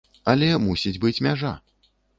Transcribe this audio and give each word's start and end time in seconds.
Але 0.31 0.49
мусіць 0.65 0.97
быць 1.07 1.17
мяжа. 1.29 1.53